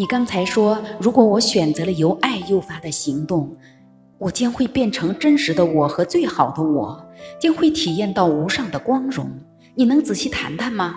[0.00, 3.54] 你刚才说，如果我选择了由爱诱发的行动，
[4.16, 7.06] 我将会变成真实的我和最好的我，
[7.38, 9.30] 将会体验到无上的光荣。
[9.74, 10.94] 你能仔细谈谈吗？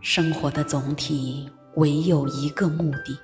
[0.00, 3.18] 生活的总体唯有一个目的，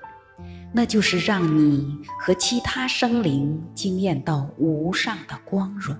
[0.73, 1.87] 那就是让你
[2.19, 5.97] 和其他生灵经验到无上的光荣。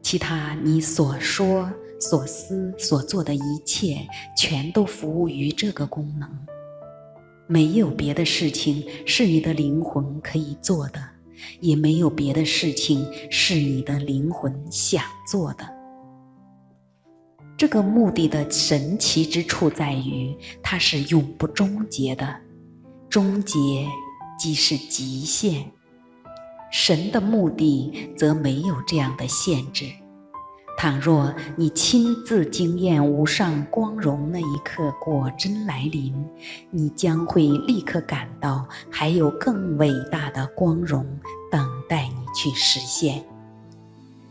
[0.00, 4.06] 其他你所说、所思、所做的一切，
[4.36, 6.28] 全都服务于这个功能。
[7.46, 11.00] 没有别的事情是你的灵魂可以做的，
[11.60, 15.64] 也没有别的事情是你的灵魂想做的。
[17.56, 22.36] 这个目的的神奇之处在于，它是永不终结的，
[23.08, 23.86] 终结
[24.38, 25.64] 即是极限。
[26.70, 29.86] 神的目的则没有这样的限制。
[30.76, 36.14] 倘若你亲自经验无上光荣那一刻果真来临，
[36.70, 41.06] 你将会立刻感到还有更伟大的光荣
[41.50, 43.24] 等待你去实现。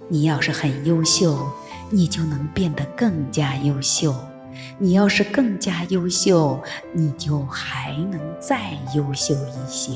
[0.07, 1.37] 你要是很优秀。
[1.91, 4.13] 你就能变得更加优秀。
[4.79, 6.59] 你要是更加优秀，
[6.93, 9.93] 你就还能再优秀一些。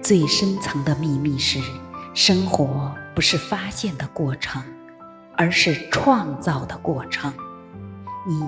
[0.00, 1.58] 最深层的秘密是，
[2.14, 4.62] 生活不是发现的过程，
[5.36, 7.32] 而是创造的过程。
[8.26, 8.44] 你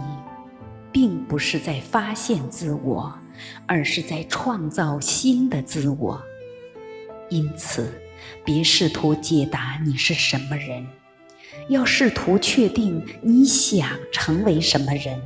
[0.90, 3.16] 并不是在发现自我，
[3.66, 6.20] 而是在创造新的自我。
[7.28, 7.92] 因此，
[8.44, 10.86] 别试图解答你是什么人。
[11.68, 15.20] 要试图确定你想成为什么人。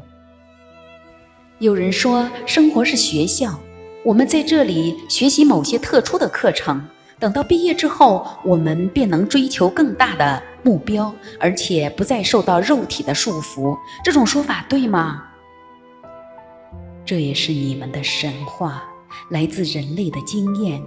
[1.58, 3.60] 有人说，生活是学校，
[4.04, 6.88] 我们在这里学习某些特殊的课程，
[7.20, 13.76] 等到毕业之后，我们便能追求更大的目标，而且不再受到肉体的束缚。
[14.02, 15.22] 这种说法对吗？
[17.04, 18.82] 这也是你们的神话，
[19.28, 20.82] 来自人类的经验。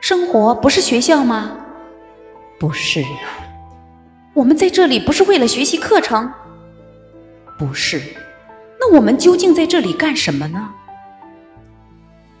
[0.00, 1.56] 生活不是学校吗？
[2.58, 3.04] 不是。
[4.32, 6.32] 我们在这里不是为了学习课程，
[7.58, 8.00] 不是。
[8.80, 10.70] 那我们究竟在这里干什么呢？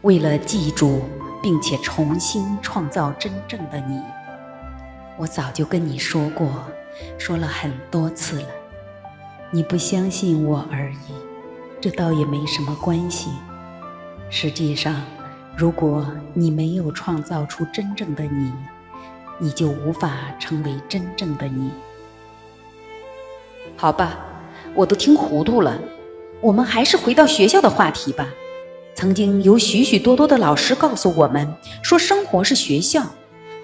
[0.02, 1.02] 为了记住
[1.42, 4.00] 并且重新创造真正的你。
[5.16, 6.64] 我早就跟你说过，
[7.18, 8.48] 说了很多次了，
[9.50, 11.12] 你不相信我而已。
[11.80, 13.30] 这倒也没什么关系。
[14.30, 15.02] 实际上，
[15.56, 18.52] 如果你没有创造出真正的你，
[19.38, 21.70] 你就无法成为真正的你。
[23.76, 24.18] 好吧，
[24.74, 25.78] 我都听糊涂了。
[26.40, 28.26] 我们还是回到学校的话题吧。
[28.98, 31.54] 曾经有许许多多的老师告诉我们
[31.84, 33.06] 说，生活是学校。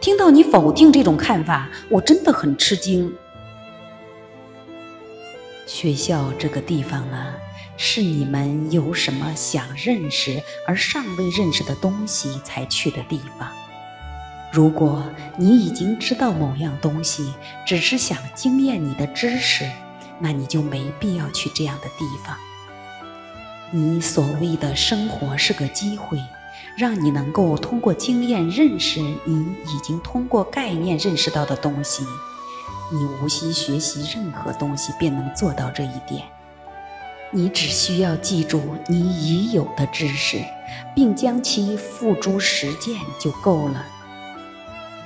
[0.00, 3.12] 听到你否定这种看法，我真的很吃惊。
[5.66, 7.34] 学校这个地方呢，
[7.76, 13.48] 是你们有什么想认识而尚未认识的东西才去的地方。
[14.52, 15.02] 如果
[15.36, 17.34] 你已经知道某样东西，
[17.66, 19.68] 只是想经验你的知识。
[20.20, 22.36] 那你就没必要去这样的地方。
[23.76, 26.16] 你所谓的生活是个机会，
[26.76, 32.06] 让你能够通过经验认识你已经通过概念认识到的东西。
[32.92, 36.22] 你无需学习任何东西便能做到这一点。
[37.32, 40.40] 你只需要记住你已有的知识，
[40.94, 43.84] 并将其付诸实践就够了。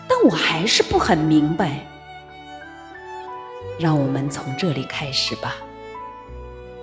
[0.06, 1.86] 但我还是不很明白。
[3.78, 5.56] 让我们从这里开始吧。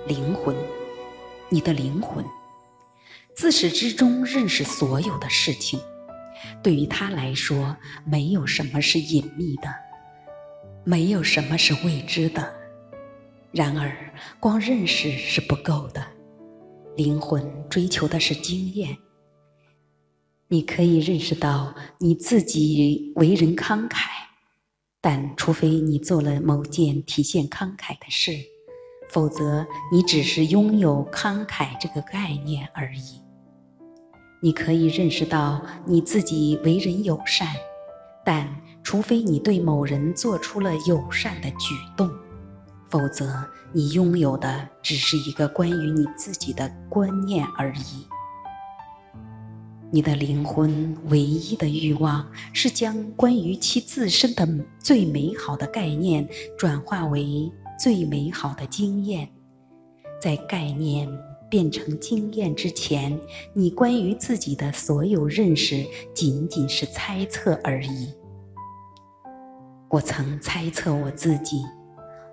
[0.08, 0.52] 灵魂，
[1.56, 2.22] 你的灵魂，
[3.34, 5.80] 自始至终认识所有的事情。
[6.62, 7.74] 对于他来说，
[8.04, 9.74] 没有什么是隐秘的，
[10.84, 12.54] 没有什么是未知的。
[13.52, 13.90] 然而，
[14.38, 16.06] 光认识是不够的。
[16.94, 18.94] 灵魂追求的是经验。
[20.48, 24.10] 你可以认识到你自己为人慷慨。
[25.00, 28.32] 但除非你做了某件体现慷慨的事，
[29.10, 33.22] 否则你只是拥有慷慨这个概念而已。
[34.42, 37.48] 你可以认识到你自己为人友善，
[38.24, 38.48] 但
[38.82, 42.10] 除非你对某人做出了友善的举动，
[42.88, 48.06] 否则你拥有的只是一个关于你自己的观念而已。
[49.90, 54.46] 你的灵魂唯一的欲望是将关于其自身的
[54.78, 56.28] 最美好的概念
[56.58, 59.28] 转化为最美好的经验。
[60.20, 61.08] 在概念
[61.50, 63.18] 变成经验之前，
[63.52, 65.84] 你关于自己的所有认识
[66.14, 68.12] 仅仅是猜测而已。
[69.88, 71.62] 我曾猜测我自己，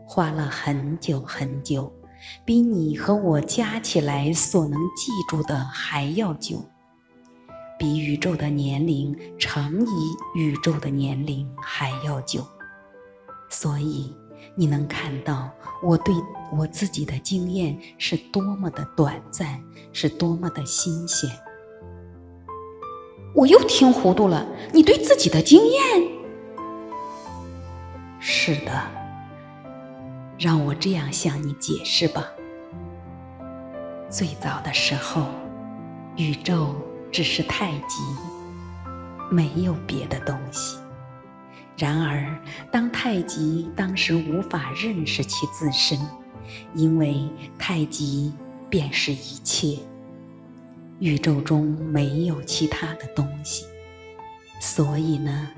[0.06, 1.92] 花了很久很久，
[2.44, 6.66] 比你和我加起来所能记住的还要久，
[7.78, 12.44] 比宇宙的年龄乘以宇宙的年龄还要久。
[13.50, 14.12] 所以，
[14.56, 15.50] 你能看到
[15.82, 16.14] 我对
[16.52, 19.62] 我自己的经验是多么的短暂，
[19.92, 21.30] 是多么的新鲜。
[23.36, 25.80] 我又听糊涂了，你对自己的经验？
[28.20, 28.72] 是的。
[30.40, 32.28] 让我这样向你解释吧。
[34.10, 35.28] 最早的时候，
[36.18, 36.76] 宇宙
[37.12, 38.02] 只是太极，
[39.32, 40.78] 没有别的东西。
[41.78, 42.40] 然而，
[42.72, 46.00] 当太极当时无法认识其自身，
[46.76, 47.28] 因为
[47.58, 48.32] 太极
[48.70, 49.80] 便是一切，
[51.00, 53.66] 宇宙中没有其他的东西，
[54.62, 55.50] 所以呢，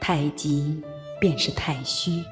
[0.00, 0.82] 太极
[1.20, 2.24] 便是太虚。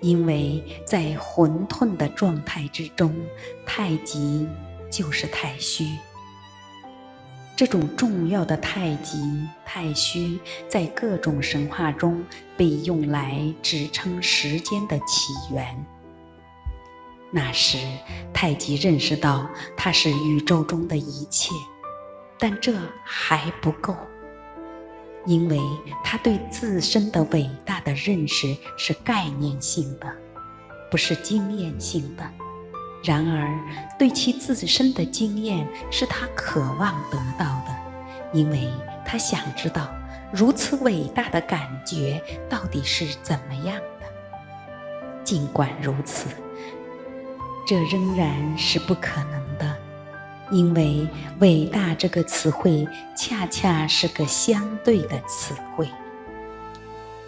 [0.00, 3.14] 因为在混沌的状态之中，
[3.66, 4.48] 太极
[4.90, 5.86] 就是太虚。
[7.60, 12.24] 这种重要的太极、太虚，在各种神话中
[12.56, 15.84] 被用来指称时间的起源。
[17.30, 17.76] 那时，
[18.32, 19.46] 太极认识到
[19.76, 21.50] 它是宇宙中的一切，
[22.38, 22.72] 但这
[23.04, 23.94] 还不够。
[25.26, 25.60] 因为
[26.02, 30.10] 他对自身的伟大的认识是概念性的，
[30.90, 32.24] 不是经验性的；
[33.02, 33.48] 然而，
[33.98, 37.74] 对其自身的经验是他渴望得到的，
[38.32, 38.68] 因为
[39.04, 39.88] 他想知道
[40.32, 44.06] 如此伟大的感觉到底是怎么样的。
[45.24, 46.28] 尽管如此，
[47.66, 49.76] 这仍然是不可能的。
[50.50, 51.06] 因为
[51.38, 52.84] “伟大”这个词汇
[53.16, 55.88] 恰恰是个相对的词汇，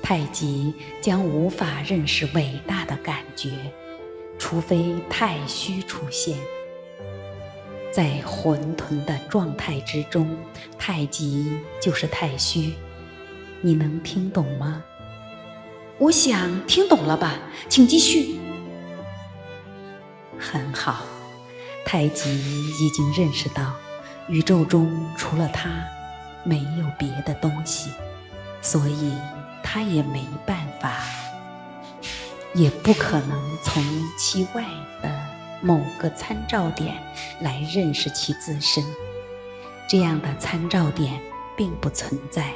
[0.02, 3.50] 太极将无法认识伟大的感觉，
[4.38, 6.36] 除非太虚出现。
[7.90, 10.36] 在混沌的状态之中，
[10.78, 12.74] 太极就是太虚。
[13.60, 14.82] 你能听懂吗？
[15.98, 17.38] 我想听懂了吧，
[17.68, 18.38] 请继续。
[20.38, 21.04] 很好。
[21.84, 22.30] 太极
[22.84, 23.74] 已经认识到，
[24.28, 25.68] 宇宙中除了它，
[26.44, 27.90] 没有别的东西，
[28.62, 29.12] 所以
[29.62, 31.04] 它也没办法，
[32.54, 33.82] 也不可能从
[34.18, 34.64] 其外
[35.02, 35.10] 的
[35.60, 36.96] 某个参照点
[37.40, 38.84] 来认识其自身。
[39.88, 41.20] 这样的参照点
[41.56, 42.52] 并不存在，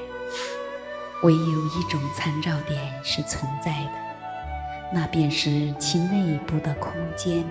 [1.23, 3.93] 唯有一种参照点是存在的，
[4.93, 7.45] 那便是其内部的空间。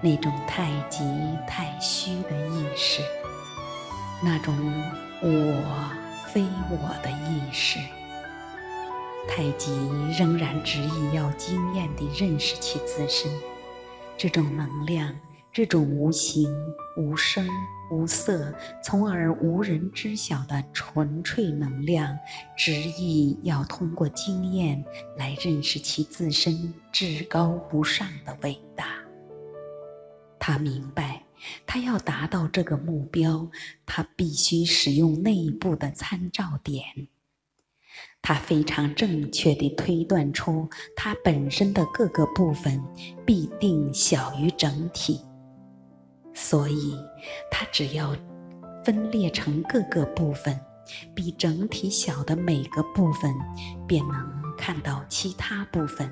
[0.00, 1.02] 那种太极
[1.48, 3.00] 太虚的意识，
[4.22, 4.54] 那种
[5.22, 5.90] 我
[6.26, 7.78] 非我的意识，
[9.28, 9.72] 太极
[10.18, 13.30] 仍然执意要惊艳地认识其自身。
[14.16, 15.14] 这种能量，
[15.52, 16.48] 这种无形、
[16.96, 17.48] 无声、
[17.90, 22.16] 无色，从而无人知晓的纯粹能量，
[22.56, 24.84] 执意要通过经验
[25.16, 28.86] 来认识其自身至高无上的伟大。
[30.38, 31.24] 他明白，
[31.66, 33.48] 他要达到这个目标，
[33.84, 36.84] 他必须使用内部的参照点。
[38.22, 42.82] 他非常正确地推断出，他本身的各个部分
[43.26, 45.20] 必定小于整体，
[46.32, 46.96] 所以
[47.50, 48.16] 他只要
[48.84, 50.58] 分裂成各个部分，
[51.14, 53.34] 比整体小的每个部分，
[53.86, 56.10] 便能看到其他部分，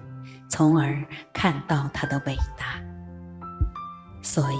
[0.51, 2.83] 从而看到它的伟大。
[4.23, 4.57] 所以，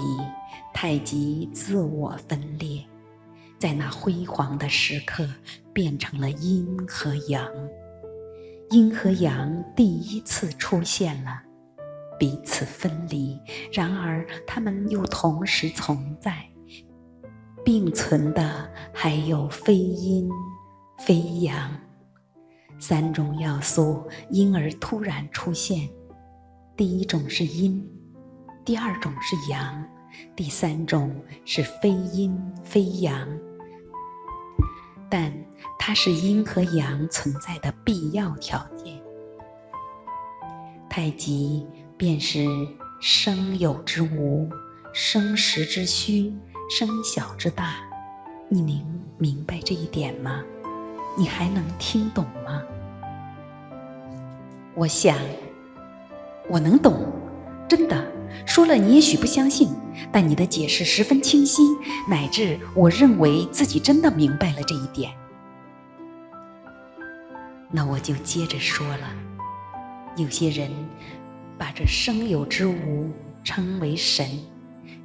[0.73, 2.83] 太极自我分裂，
[3.63, 5.25] 在那辉煌的时刻
[5.71, 7.47] 变成了阴和阳。
[8.71, 11.41] 阴和阳第一次出现了，
[12.19, 13.39] 彼此分离，
[13.71, 16.45] 然而它们又同时存在，
[17.63, 20.29] 并存的还有非阴、
[20.99, 21.71] 非阳
[22.77, 25.87] 三种要素，因而突然出现。
[26.75, 27.81] 第一种是阴。
[28.65, 29.87] 第二种是阳，
[30.35, 31.15] 第三种
[31.45, 33.25] 是非阴非阳，
[35.13, 35.31] 但
[35.77, 38.99] 它是阴和阳存在的必要条件。
[40.89, 42.43] 太极便是
[42.99, 44.49] 生有之无，
[44.91, 46.33] 生实之虚，
[46.67, 47.75] 生小之大。
[48.49, 48.83] 你能
[49.19, 50.43] 明白这一点吗？
[51.15, 52.63] 你还能听懂吗？
[54.73, 55.15] 我想，
[56.49, 57.05] 我能懂，
[57.69, 58.12] 真的。
[58.45, 59.69] 说了，你也许不相信，
[60.11, 61.61] 但你的解释十分清晰，
[62.07, 65.11] 乃至我认为自己真的明白了这一点。
[67.71, 69.15] 那我就接着说了，
[70.15, 70.69] 有些人
[71.57, 73.09] 把这生有之无
[73.43, 74.27] 称为神。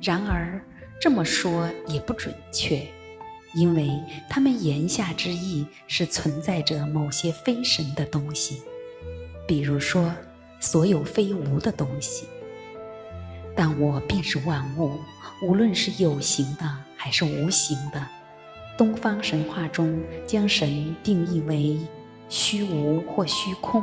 [0.02, 0.60] 然而
[1.00, 2.86] 这么说也不准确，
[3.54, 3.90] 因为
[4.28, 8.62] 他们言下之意是存在着某些非神的东西，
[9.46, 10.12] 比如说
[10.60, 12.26] 所有非无的东西。
[13.58, 15.00] 但我便是万物，
[15.42, 18.06] 无论是有形的还是无形的。
[18.76, 21.76] 东方神话中将神定义为
[22.28, 23.82] 虚无或虚空，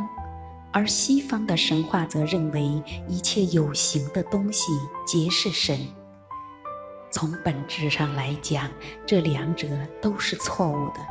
[0.72, 4.72] 而西方的神话则认为一切有形的东西
[5.06, 5.78] 皆是神。
[7.12, 8.72] 从本质上来讲，
[9.06, 9.68] 这两者
[10.02, 11.02] 都是错误的。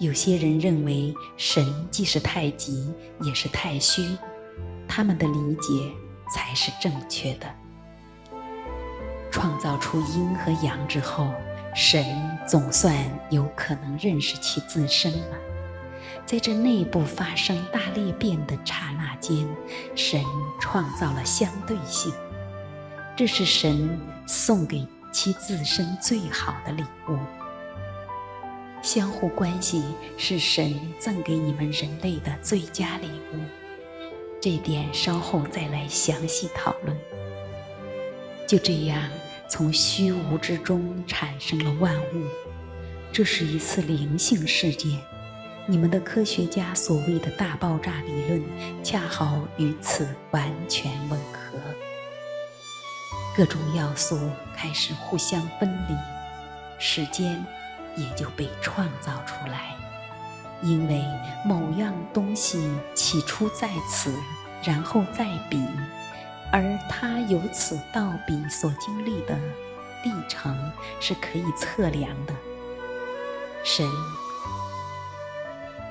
[0.00, 4.02] 有些人认为神既是太极也是太虚，
[4.88, 5.92] 他们的理解
[6.34, 7.46] 才是正确的。
[9.30, 11.32] 创造出阴和阳之后，
[11.74, 12.04] 神
[12.46, 12.94] 总算
[13.30, 15.36] 有可能认识其自身了。
[16.24, 19.48] 在这内部发生大裂变的刹那间，
[19.94, 20.22] 神
[20.60, 22.12] 创造了相对性，
[23.16, 27.18] 这是神送给其自身最好的礼物。
[28.82, 29.82] 相互关系
[30.16, 33.40] 是神赠给你们人类的最佳礼物，
[34.40, 36.96] 这点稍后再来详细讨论。
[38.48, 38.98] 就这样，
[39.46, 42.24] 从虚无之中产生了万物。
[43.12, 44.98] 这是一次灵性事件。
[45.66, 48.42] 你们的科学家所谓的大爆炸理论，
[48.82, 51.58] 恰好与此完全吻合。
[53.36, 54.18] 各种要素
[54.56, 55.94] 开始互相分离，
[56.78, 57.44] 时间
[57.96, 59.76] 也就被创造出来。
[60.62, 61.04] 因为
[61.44, 64.10] 某样东西起初在此，
[64.64, 65.58] 然后在彼。
[66.50, 69.38] 而他由此到彼所经历的
[70.04, 70.56] 历程
[71.00, 72.34] 是可以测量的。
[73.64, 73.86] 神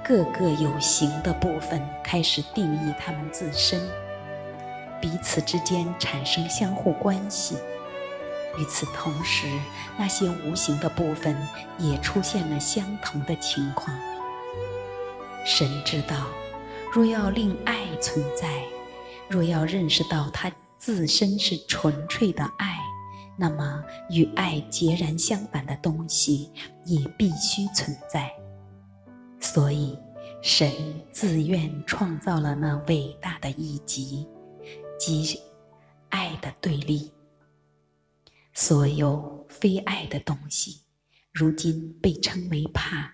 [0.03, 3.81] 各个有形的部分开始定义他们自身，
[5.01, 7.57] 彼此之间产生相互关系。
[8.57, 9.47] 与此同时，
[9.97, 11.37] 那些无形的部分
[11.77, 13.95] 也出现了相同的情况。
[15.45, 16.15] 神知道，
[16.91, 18.47] 若要令爱存在。
[19.29, 22.79] 若要认识到它自身是纯粹的爱，
[23.38, 26.51] 那么与爱截然相反的东西
[26.86, 28.31] 也必须存在。
[29.39, 29.98] 所以，
[30.41, 30.72] 神
[31.12, 34.27] 自愿创造了那伟大的一极，
[35.00, 35.39] 即
[36.10, 37.12] 爱的对立。
[38.53, 40.81] 所有非爱的东西，
[41.31, 43.13] 如今被称为怕，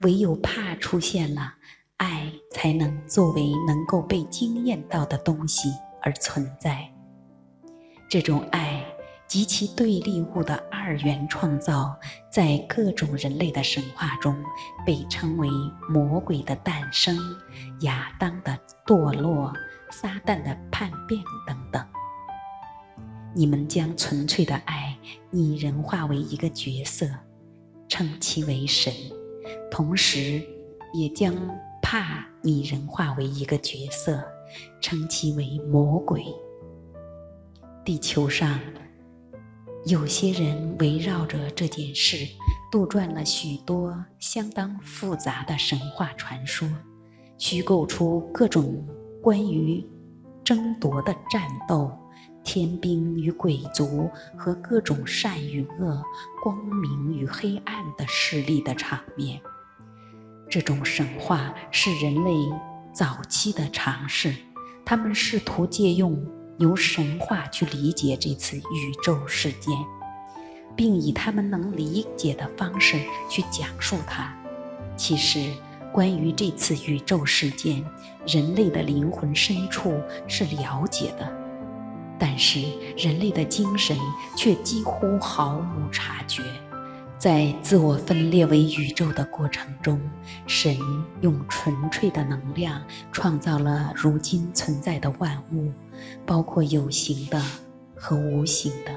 [0.00, 1.54] 唯有怕出现了。
[1.98, 5.70] 爱才能作为能够被惊艳到的东西
[6.02, 6.86] 而存在。
[8.08, 8.84] 这种爱
[9.26, 11.98] 及其对立物的二元创造，
[12.30, 14.36] 在各种人类的神话中
[14.84, 15.48] 被称为
[15.88, 17.18] 魔鬼的诞生、
[17.80, 19.52] 亚当的堕落、
[19.90, 21.84] 撒旦的叛变等等。
[23.34, 24.96] 你们将纯粹的爱
[25.30, 27.08] 拟人化为一个角色，
[27.88, 28.92] 称其为神，
[29.70, 30.42] 同时
[30.92, 31.34] 也将。
[31.88, 34.20] 怕拟人化为一个角色，
[34.80, 36.24] 称其为魔鬼。
[37.84, 38.58] 地球上
[39.84, 42.26] 有些人围绕着这件事，
[42.72, 46.68] 杜撰了许多相当复杂的神话传说，
[47.38, 48.84] 虚构出各种
[49.22, 49.88] 关于
[50.42, 51.96] 争夺的战斗、
[52.42, 56.02] 天兵与鬼族和各种善与恶、
[56.42, 59.40] 光明与黑暗的势力的场面。
[60.48, 62.30] 这种神话是人类
[62.92, 64.34] 早期的尝试，
[64.84, 66.24] 他们试图借用
[66.58, 69.76] 由神话去理解这次宇宙事件，
[70.76, 72.96] 并以他们能理解的方式
[73.28, 74.32] 去讲述它。
[74.96, 75.52] 其实，
[75.92, 77.84] 关于这次宇宙事件，
[78.26, 81.30] 人类的灵魂深处是了解的，
[82.18, 82.60] 但是
[82.96, 83.96] 人类的精神
[84.36, 86.42] 却几乎毫无察觉。
[87.18, 89.98] 在自我分裂为宇宙的过程中，
[90.46, 90.76] 神
[91.22, 95.72] 用纯粹的能量创造了如今存在的万物，
[96.26, 97.42] 包括有形的
[97.94, 98.92] 和无形的。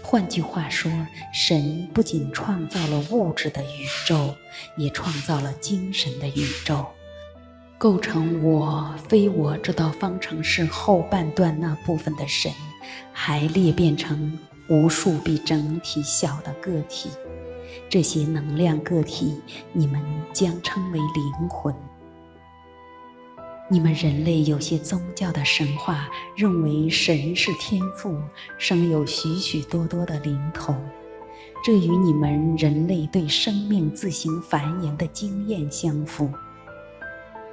[0.00, 0.90] 换句话说，
[1.32, 4.32] 神不仅创造了物质的宇宙，
[4.76, 6.86] 也创造了精神的宇宙。
[7.76, 12.52] 构成我非我这道方程式后半段那部分的神，
[13.12, 14.38] 还裂变成。
[14.68, 17.10] 无数比整体小的个体，
[17.88, 19.40] 这些能量个体，
[19.72, 20.00] 你们
[20.32, 21.74] 将称为灵魂。
[23.70, 28.16] 你们人类有些宗教的神话认为神是天赋，
[28.58, 30.76] 生有许许多多的灵童，
[31.64, 36.30] 这与你们人类对生命自行繁衍的经验相符。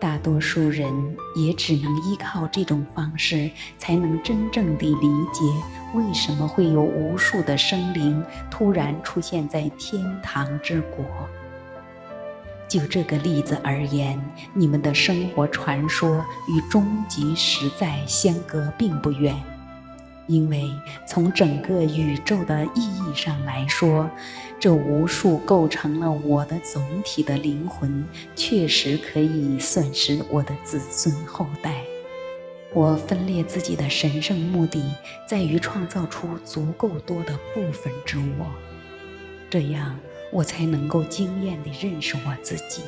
[0.01, 0.91] 大多数人
[1.35, 5.43] 也只能依靠这种方式，才能真正地理解
[5.93, 11.05] 为什么会有无数的生灵突然出现在天堂之国。
[12.67, 14.19] 就这个例子而言，
[14.55, 19.35] 你们的生活传说与终极实在相隔并不远，
[20.31, 20.71] 因为
[21.05, 24.09] 从整个宇宙的意义上来说，
[24.57, 31.83] 这无数构成了我的总体的灵魂，确实可以算是我的子孙后代。
[32.73, 34.81] 我分裂自己的神圣目的，
[35.27, 38.47] 在于创造出足够多的部分之我，
[39.49, 39.99] 这样。
[40.33, 42.83] 我才能够惊艳地认识我自己。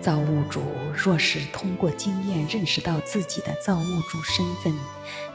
[0.00, 0.62] 造物主
[0.94, 4.72] 若是通过经验认识到自己的造物主身份，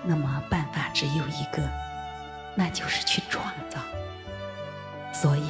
[0.04, 1.62] 那么办法只有一个，
[2.56, 3.80] 那就是去创造。
[5.14, 5.44] 所以，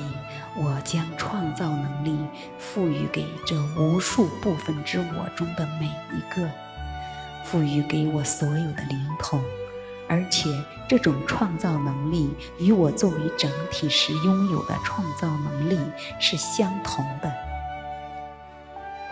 [0.55, 2.17] 我将创造能力
[2.57, 6.49] 赋予给这无数部分之我中的每一个，
[7.45, 9.41] 赋予给我所有的灵童。
[10.09, 10.49] 而且，
[10.89, 12.29] 这种创造能力
[12.59, 15.79] 与我作为整体时拥有的创造能力
[16.19, 17.33] 是相同的。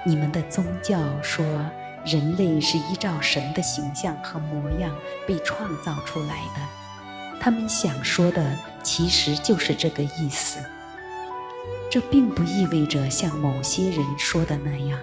[0.04, 1.46] 你们的宗教说，
[2.06, 4.96] 人类是依照神的形象和模样
[5.28, 7.40] 被创造出来的。
[7.40, 10.60] 他们想说的其实就是这个意思。
[11.90, 14.98] 这并不意味着像某些人说的那样，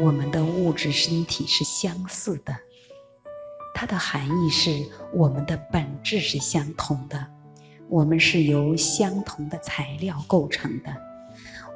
[0.00, 2.56] 我们的物质身体是相似的。
[3.74, 4.70] 它的含义是，
[5.12, 7.26] 我们的本质是相同的，
[7.88, 10.96] 我们是由相同的材料构成的，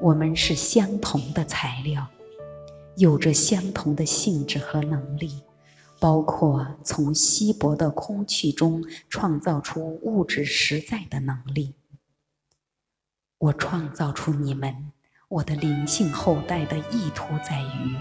[0.00, 2.06] 我们是相同的材料，
[2.96, 5.42] 有着相同的性质和能力，
[6.00, 11.74] 包括从稀薄的空气中创造出物质实在的能力。
[13.38, 14.92] 我创造出你们，
[15.28, 17.94] 我的灵性后代的意图在于，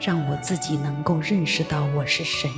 [0.00, 2.50] 让我自己能够认识到我是神。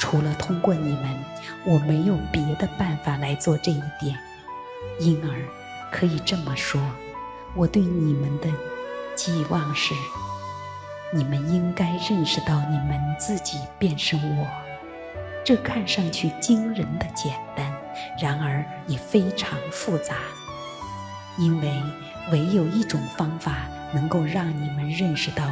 [0.00, 1.24] 除了通过你们，
[1.64, 4.18] 我没有别的办法来做这一点。
[4.98, 5.44] 因而，
[5.92, 6.80] 可以这么说，
[7.54, 8.48] 我对你们的
[9.14, 9.94] 寄望是：
[11.14, 14.46] 你们应该认识到，你们自己便是我。
[15.44, 17.72] 这看上去惊人的简单，
[18.20, 20.16] 然而也非常复杂，
[21.38, 21.82] 因为
[22.30, 25.46] 唯有一种方法能够让你们认识到，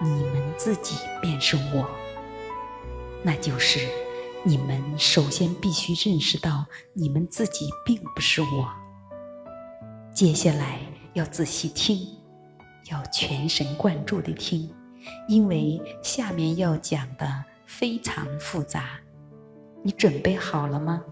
[0.00, 1.90] 你们自己便是我。
[3.24, 3.80] 那就是，
[4.44, 8.68] 你们首先必须认识到，你们自己并不是我。
[10.14, 10.78] 接下来
[11.14, 12.06] 要仔细听，
[12.92, 14.72] 要全神贯注地听，
[15.28, 19.00] 因为下面要讲的非常复杂。
[19.82, 21.02] 你准备好了吗？